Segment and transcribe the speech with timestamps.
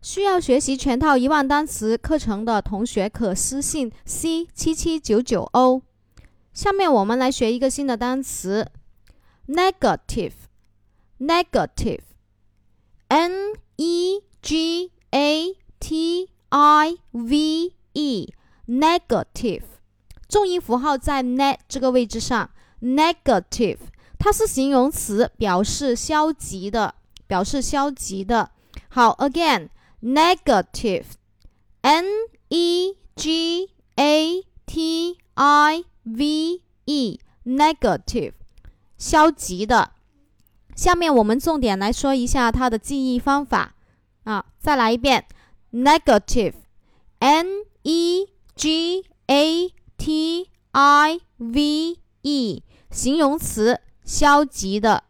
[0.00, 5.82] 需要学习全套一万单词课程的同学，可私信 c 七七九九 o。
[6.52, 8.70] 下面我们来学一个新的单词
[9.48, 10.32] ，negative。
[11.20, 13.32] negative，n
[13.74, 19.62] e g a t i v e，negative，
[20.28, 22.48] 重音符号在 net 这个位置上。
[22.80, 23.78] negative，
[24.16, 26.94] 它是形容词，表示消极的，
[27.26, 28.52] 表示消极的。
[28.88, 29.68] 好，again。
[30.00, 31.06] Negative,
[31.82, 33.66] negative,
[37.44, 38.32] negative
[38.96, 39.92] 消极的。
[40.76, 43.74] 下面我们重点来说一下它的记忆方法
[44.22, 45.26] 啊，再来一遍
[45.72, 46.54] ，negative,
[47.82, 48.32] negative,
[52.90, 55.07] 形容词，消极的。